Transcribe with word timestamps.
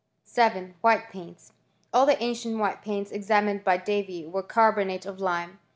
7. 0.23 0.73
White 0.81 1.11
paints. 1.11 1.53
All 1.93 2.07
the 2.07 2.19
ancient 2.23 2.57
white 2.57 2.81
paints 2.81 3.11
ex 3.11 3.27
amined 3.27 3.63
by 3.63 3.77
Davy 3.77 4.25
were 4.25 4.41
carbonates 4.41 5.05
of 5.05 5.19
lime. 5.21 5.59